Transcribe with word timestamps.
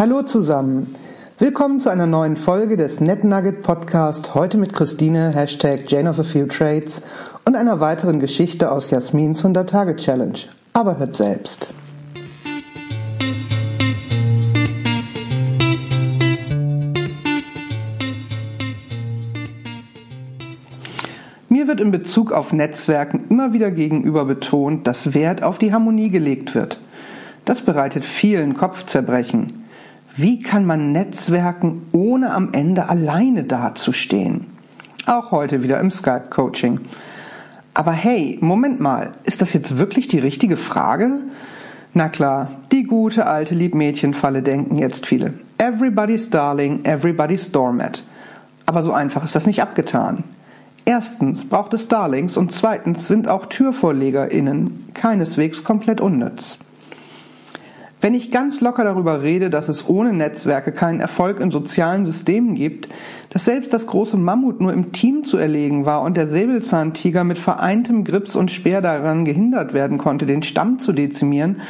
Hallo 0.00 0.22
zusammen. 0.22 0.86
Willkommen 1.38 1.78
zu 1.78 1.90
einer 1.90 2.06
neuen 2.06 2.38
Folge 2.38 2.78
des 2.78 3.00
NetNugget 3.00 3.60
Podcast. 3.60 4.34
Heute 4.34 4.56
mit 4.56 4.72
Christine, 4.72 5.34
Hashtag 5.34 5.80
Jane 5.88 6.08
of 6.08 6.18
a 6.18 6.22
Few 6.22 6.46
Trades 6.46 7.02
und 7.44 7.54
einer 7.54 7.80
weiteren 7.80 8.18
Geschichte 8.18 8.72
aus 8.72 8.90
Jasmins 8.90 9.44
100-Tage-Challenge. 9.44 10.38
Aber 10.72 10.98
hört 10.98 11.12
selbst. 11.12 11.68
Mir 21.50 21.68
wird 21.68 21.78
in 21.78 21.90
Bezug 21.90 22.32
auf 22.32 22.54
Netzwerken 22.54 23.26
immer 23.28 23.52
wieder 23.52 23.70
gegenüber 23.70 24.24
betont, 24.24 24.86
dass 24.86 25.12
Wert 25.12 25.42
auf 25.42 25.58
die 25.58 25.74
Harmonie 25.74 26.08
gelegt 26.08 26.54
wird. 26.54 26.80
Das 27.44 27.60
bereitet 27.60 28.02
vielen 28.02 28.54
Kopfzerbrechen. 28.54 29.59
Wie 30.16 30.42
kann 30.42 30.66
man 30.66 30.92
Netzwerken, 30.92 31.86
ohne 31.92 32.32
am 32.32 32.52
Ende 32.52 32.88
alleine 32.88 33.44
dazustehen? 33.44 34.46
Auch 35.06 35.30
heute 35.30 35.62
wieder 35.62 35.80
im 35.80 35.90
Skype-Coaching. 35.90 36.80
Aber 37.74 37.92
hey, 37.92 38.36
Moment 38.40 38.80
mal, 38.80 39.12
ist 39.24 39.40
das 39.40 39.52
jetzt 39.52 39.78
wirklich 39.78 40.08
die 40.08 40.18
richtige 40.18 40.56
Frage? 40.56 41.20
Na 41.94 42.08
klar, 42.08 42.50
die 42.72 42.84
gute 42.84 43.26
alte 43.26 43.54
Liebmädchenfalle 43.54 44.42
denken 44.42 44.76
jetzt 44.76 45.06
viele. 45.06 45.34
Everybody's 45.58 46.28
Darling, 46.30 46.84
everybody's 46.84 47.50
Doormat. 47.50 48.04
Aber 48.66 48.82
so 48.82 48.92
einfach 48.92 49.24
ist 49.24 49.34
das 49.34 49.46
nicht 49.46 49.62
abgetan. 49.62 50.24
Erstens 50.84 51.44
braucht 51.44 51.72
es 51.74 51.88
Darlings 51.88 52.36
und 52.36 52.52
zweitens 52.52 53.06
sind 53.06 53.28
auch 53.28 53.46
TürvorlegerInnen 53.46 54.88
keineswegs 54.94 55.62
komplett 55.62 56.00
unnütz. 56.00 56.58
Wenn 58.00 58.14
ich 58.14 58.30
ganz 58.30 58.62
locker 58.62 58.84
darüber 58.84 59.22
rede, 59.22 59.50
dass 59.50 59.68
es 59.68 59.86
ohne 59.86 60.14
Netzwerke 60.14 60.72
keinen 60.72 61.00
Erfolg 61.00 61.38
in 61.38 61.50
sozialen 61.50 62.06
Systemen 62.06 62.54
gibt, 62.54 62.88
dass 63.28 63.44
selbst 63.44 63.74
das 63.74 63.86
große 63.86 64.16
Mammut 64.16 64.60
nur 64.60 64.72
im 64.72 64.92
Team 64.92 65.22
zu 65.24 65.36
erlegen 65.36 65.84
war 65.84 66.00
und 66.02 66.16
der 66.16 66.26
Säbelzahntiger 66.26 67.24
mit 67.24 67.38
vereintem 67.38 68.04
Grips 68.04 68.36
und 68.36 68.50
Speer 68.50 68.80
daran 68.80 69.26
gehindert 69.26 69.74
werden 69.74 69.98
konnte, 69.98 70.24
den 70.24 70.42
Stamm 70.42 70.78
zu 70.78 70.92
dezimieren, 70.92 71.60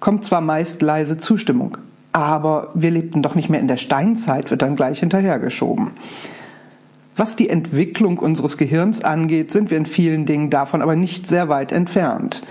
kommt 0.00 0.26
zwar 0.26 0.42
meist 0.42 0.82
leise 0.82 1.16
Zustimmung. 1.16 1.78
Aber 2.12 2.70
wir 2.74 2.90
lebten 2.90 3.22
doch 3.22 3.34
nicht 3.34 3.48
mehr 3.48 3.60
in 3.60 3.68
der 3.68 3.76
Steinzeit, 3.78 4.50
wird 4.50 4.60
dann 4.62 4.76
gleich 4.76 5.00
hinterhergeschoben. 5.00 5.92
Was 7.16 7.36
die 7.36 7.48
Entwicklung 7.48 8.18
unseres 8.18 8.58
Gehirns 8.58 9.02
angeht, 9.02 9.50
sind 9.50 9.70
wir 9.70 9.78
in 9.78 9.86
vielen 9.86 10.26
Dingen 10.26 10.50
davon 10.50 10.82
aber 10.82 10.96
nicht 10.96 11.26
sehr 11.26 11.48
weit 11.48 11.72
entfernt. 11.72 12.42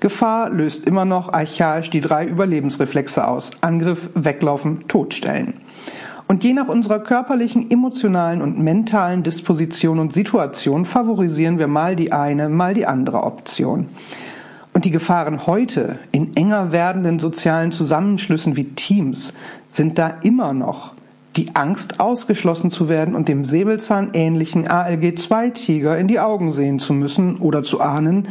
Gefahr 0.00 0.50
löst 0.50 0.86
immer 0.86 1.04
noch 1.04 1.32
archaisch 1.32 1.90
die 1.90 2.00
drei 2.00 2.24
Überlebensreflexe 2.24 3.26
aus. 3.26 3.50
Angriff, 3.60 4.10
Weglaufen, 4.14 4.86
Todstellen. 4.86 5.54
Und 6.28 6.44
je 6.44 6.52
nach 6.52 6.68
unserer 6.68 7.00
körperlichen, 7.00 7.70
emotionalen 7.70 8.42
und 8.42 8.58
mentalen 8.58 9.22
Disposition 9.22 9.98
und 9.98 10.12
Situation 10.12 10.84
favorisieren 10.84 11.58
wir 11.58 11.68
mal 11.68 11.96
die 11.96 12.12
eine, 12.12 12.48
mal 12.48 12.74
die 12.74 12.86
andere 12.86 13.24
Option. 13.24 13.88
Und 14.74 14.84
die 14.84 14.90
Gefahren 14.90 15.46
heute 15.46 15.98
in 16.12 16.36
enger 16.36 16.70
werdenden 16.70 17.18
sozialen 17.18 17.72
Zusammenschlüssen 17.72 18.54
wie 18.54 18.66
Teams 18.66 19.32
sind 19.68 19.98
da 19.98 20.18
immer 20.22 20.52
noch 20.52 20.92
die 21.38 21.54
Angst, 21.54 22.00
ausgeschlossen 22.00 22.72
zu 22.72 22.88
werden 22.88 23.14
und 23.14 23.28
dem 23.28 23.44
säbelzahnähnlichen 23.44 24.66
ALG-2-Tiger 24.66 25.96
in 25.96 26.08
die 26.08 26.18
Augen 26.18 26.50
sehen 26.50 26.80
zu 26.80 26.92
müssen 26.92 27.38
oder 27.38 27.62
zu 27.62 27.80
ahnen, 27.80 28.26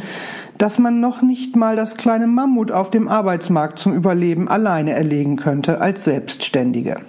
dass 0.58 0.78
man 0.78 1.00
noch 1.00 1.22
nicht 1.22 1.56
mal 1.56 1.74
das 1.74 1.96
kleine 1.96 2.26
Mammut 2.26 2.70
auf 2.70 2.90
dem 2.90 3.08
Arbeitsmarkt 3.08 3.78
zum 3.78 3.94
Überleben 3.94 4.46
alleine 4.46 4.92
erlegen 4.92 5.36
könnte 5.36 5.80
als 5.80 6.04
Selbstständige. 6.04 7.00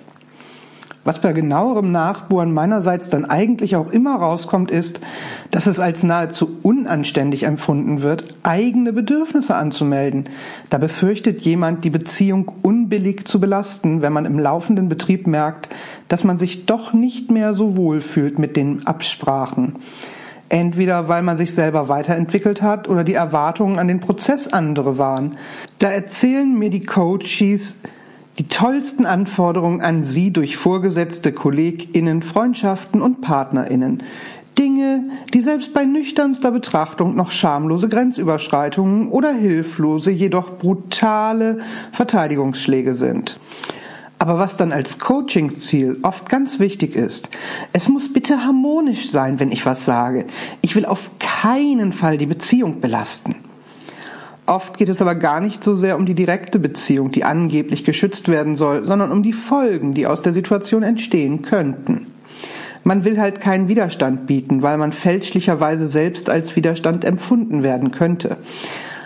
Was 1.10 1.18
bei 1.18 1.34
genauerem 1.34 1.92
Nachbohren 1.92 2.54
meinerseits 2.54 3.10
dann 3.10 3.26
eigentlich 3.26 3.76
auch 3.76 3.90
immer 3.90 4.18
rauskommt, 4.18 4.70
ist, 4.70 5.02
dass 5.50 5.66
es 5.66 5.80
als 5.80 6.04
nahezu 6.04 6.58
unanständig 6.62 7.42
empfunden 7.42 8.04
wird, 8.04 8.26
eigene 8.44 8.94
Bedürfnisse 8.94 9.56
anzumelden. 9.56 10.26
Da 10.70 10.78
befürchtet 10.78 11.42
jemand, 11.42 11.84
die 11.84 11.90
Beziehung 11.90 12.52
unbillig 12.62 13.28
zu 13.28 13.40
belasten, 13.40 14.04
wenn 14.04 14.14
man 14.14 14.26
im 14.28 14.38
laufenden 14.38 14.88
Betrieb 14.88 15.26
merkt, 15.26 15.70
dass 16.10 16.24
man 16.24 16.38
sich 16.38 16.68
doch 16.68 16.94
nicht 16.94 17.32
mehr 17.32 17.56
so 17.56 17.76
wohl 17.76 18.02
fühlt 18.02 18.38
mit 18.38 18.56
den 18.56 18.86
Absprachen. 18.86 19.78
Entweder 20.50 21.10
weil 21.10 21.24
man 21.24 21.38
sich 21.38 21.56
selber 21.56 21.90
weiterentwickelt 21.90 22.62
hat 22.62 22.88
oder 22.88 23.04
die 23.04 23.16
Erwartungen 23.16 23.80
an 23.80 23.88
den 23.88 24.00
Prozess 24.00 24.48
andere 24.48 25.00
waren. 25.00 25.38
Da 25.80 25.90
erzählen 25.90 26.54
mir 26.56 26.70
die 26.70 26.86
Coaches 26.86 27.80
die 28.40 28.48
tollsten 28.48 29.06
Anforderungen 29.06 29.82
an 29.82 30.06
sie 30.06 30.32
durch 30.32 30.56
vorgesetzte 30.56 31.34
KollegInnen, 31.34 32.24
Freundschaften 32.24 33.02
und 33.02 33.20
PartnerInnen. 33.20 34.02
Dinge, 34.58 35.04
die 35.34 35.42
selbst 35.42 35.74
bei 35.74 35.84
nüchternster 35.84 36.52
Betrachtung 36.52 37.16
noch 37.16 37.32
schamlose 37.32 37.90
Grenzüberschreitungen 37.90 39.10
oder 39.10 39.32
hilflose, 39.34 40.12
jedoch 40.12 40.58
brutale 40.58 41.60
Verteidigungsschläge 41.92 42.94
sind. 42.94 43.38
Aber 44.20 44.38
was 44.38 44.58
dann 44.58 44.72
als 44.72 45.00
Coaching-Ziel 45.00 46.00
oft 46.02 46.28
ganz 46.30 46.60
wichtig 46.60 46.96
ist, 46.96 47.30
es 47.72 47.88
muss 47.88 48.12
bitte 48.12 48.46
harmonisch 48.46 49.12
sein, 49.12 49.40
wenn 49.40 49.52
ich 49.52 49.66
was 49.66 49.86
sage. 49.86 50.26
Ich 50.62 50.76
will 50.76 50.86
auf 50.86 51.12
keinen 51.20 51.94
Fall 51.94 52.18
die 52.18 52.26
Beziehung 52.26 52.82
belasten. 52.82 53.36
Oft 54.50 54.80
geht 54.80 54.90
es 54.90 55.00
aber 55.00 55.14
gar 55.14 55.42
nicht 55.42 55.64
so 55.64 55.76
sehr 55.76 55.96
um 55.96 56.08
die 56.08 56.16
direkte 56.16 56.58
Beziehung, 56.58 57.12
die 57.12 57.24
angeblich 57.24 57.84
geschützt 57.84 58.30
werden 58.30 58.56
soll, 58.56 58.84
sondern 58.84 59.12
um 59.12 59.22
die 59.22 59.32
Folgen, 59.32 59.94
die 59.94 60.08
aus 60.08 60.24
der 60.24 60.34
Situation 60.34 60.82
entstehen 60.82 61.44
könnten. 61.44 62.08
Man 62.84 63.04
will 63.04 63.20
halt 63.20 63.42
keinen 63.42 63.68
Widerstand 63.68 64.26
bieten, 64.26 64.64
weil 64.64 64.80
man 64.80 64.92
fälschlicherweise 64.92 65.86
selbst 65.86 66.32
als 66.32 66.56
Widerstand 66.56 67.06
empfunden 67.06 67.62
werden 67.62 67.92
könnte. 67.92 68.38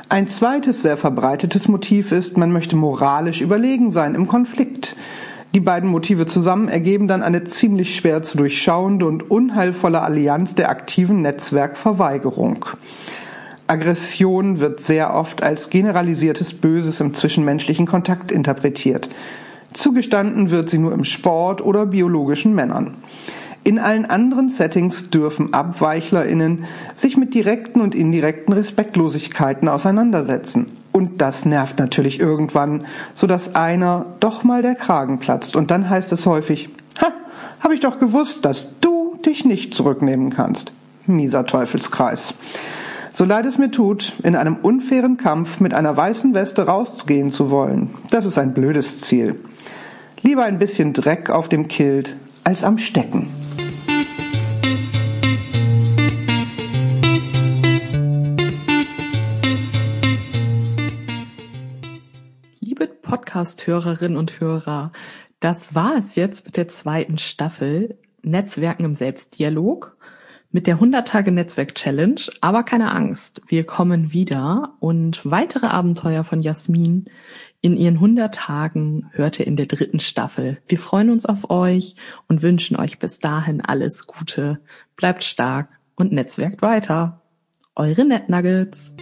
Ein 0.08 0.30
zweites 0.30 0.82
sehr 0.82 0.96
verbreitetes 0.96 1.68
Motiv 1.68 2.14
ist, 2.14 2.38
man 2.38 2.54
möchte 2.54 2.78
moralisch 2.78 3.42
überlegen 3.42 3.92
sein 3.92 4.16
im 4.16 4.30
Konflikt. 4.30 4.96
Die 5.54 5.60
beiden 5.60 5.90
Motive 5.90 6.26
zusammen 6.26 6.70
ergeben 6.70 7.10
dann 7.10 7.22
eine 7.22 7.44
ziemlich 7.44 7.96
schwer 7.96 8.24
zu 8.24 8.38
durchschauende 8.38 9.06
und 9.06 9.30
unheilvolle 9.30 10.04
Allianz 10.04 10.56
der 10.56 10.70
aktiven 10.70 11.22
Netzwerkverweigerung. 11.22 12.66
Aggression 13.74 14.60
wird 14.60 14.82
sehr 14.82 15.16
oft 15.16 15.42
als 15.42 15.72
generalisiertes 15.72 16.54
Böses 16.54 17.02
im 17.02 17.16
zwischenmenschlichen 17.16 17.88
Kontakt 17.88 18.32
interpretiert. 18.32 19.10
Zugestanden 19.74 20.52
wird 20.52 20.70
sie 20.70 20.78
nur 20.78 20.94
im 20.94 21.04
Sport 21.04 21.60
oder 21.66 21.88
biologischen 21.88 22.54
Männern. 22.54 22.94
In 23.64 23.80
allen 23.80 24.06
anderen 24.06 24.50
Settings 24.50 25.10
dürfen 25.10 25.56
AbweichlerInnen 25.56 26.66
sich 26.94 27.18
mit 27.18 27.34
direkten 27.34 27.82
und 27.82 27.96
indirekten 27.96 28.54
Respektlosigkeiten 28.54 29.68
auseinandersetzen. 29.68 30.68
Und 30.92 31.20
das 31.22 31.44
nervt 31.44 31.80
natürlich 31.80 32.20
irgendwann, 32.20 32.86
sodass 33.16 33.56
einer 33.56 34.06
doch 34.20 34.44
mal 34.44 34.62
der 34.62 34.76
Kragen 34.76 35.18
platzt. 35.18 35.56
Und 35.56 35.72
dann 35.72 35.90
heißt 35.90 36.12
es 36.12 36.28
häufig, 36.28 36.70
ha, 37.02 37.08
hab 37.60 37.72
ich 37.72 37.80
doch 37.80 37.98
gewusst, 37.98 38.46
dass 38.46 38.68
du 38.82 39.18
dich 39.26 39.46
nicht 39.46 39.74
zurücknehmen 39.74 40.30
kannst. 40.30 40.72
Mieser 41.08 41.48
Teufelskreis. 41.48 42.36
So 43.16 43.26
leid 43.26 43.46
es 43.46 43.60
mir 43.60 43.70
tut, 43.70 44.14
in 44.24 44.36
einem 44.36 44.56
unfairen 44.56 45.18
Kampf 45.18 45.60
mit 45.60 45.76
einer 45.76 45.96
weißen 45.96 46.34
Weste 46.34 46.66
rauszugehen 46.66 47.30
zu 47.30 47.52
wollen, 47.52 47.92
das 48.10 48.26
ist 48.26 48.40
ein 48.40 48.56
blödes 48.56 49.02
Ziel. 49.02 49.40
Lieber 50.24 50.46
ein 50.46 50.58
bisschen 50.58 50.94
Dreck 50.94 51.30
auf 51.30 51.48
dem 51.48 51.68
Kilt 51.68 52.16
als 52.44 52.64
am 52.64 52.80
Stecken. 52.80 53.30
Podcast-Hörerinnen 63.04 64.18
und 64.18 64.40
Hörer, 64.40 64.92
das 65.40 65.76
war 65.76 65.98
es 65.98 66.16
jetzt 66.16 66.46
mit 66.46 66.58
der 66.58 66.68
zweiten 66.68 67.20
Staffel 67.20 67.98
Netzwerken 68.24 68.86
im 68.86 68.96
Selbstdialog 68.96 69.98
mit 70.54 70.68
der 70.68 70.76
100 70.76 71.06
Tage 71.06 71.32
Netzwerk 71.32 71.76
Challenge. 71.76 72.22
Aber 72.40 72.64
keine 72.64 72.94
Angst, 72.94 73.42
wir 73.48 73.66
kommen 73.66 74.14
wieder 74.14 74.76
und 74.80 75.30
weitere 75.30 75.66
Abenteuer 75.68 76.24
von 76.24 76.40
Jasmin 76.40 77.06
in 77.62 77.78
ihren 77.78 77.96
100 77.96 78.34
Tagen 78.36 79.10
hört 79.14 79.40
ihr 79.40 79.48
in 79.48 79.56
der 79.56 79.68
dritten 79.68 80.02
Staffel. 80.02 80.58
Wir 80.68 80.78
freuen 80.78 81.10
uns 81.10 81.26
auf 81.26 81.50
euch 81.50 81.96
und 82.28 82.42
wünschen 82.42 82.76
euch 82.76 83.00
bis 83.00 83.20
dahin 83.20 83.62
alles 83.62 84.06
Gute. 84.06 84.60
Bleibt 84.98 85.24
stark 85.24 85.70
und 85.96 86.12
netzwerkt 86.12 86.62
weiter. 86.62 87.22
Eure 87.74 88.04
NetNuggets. 88.04 88.98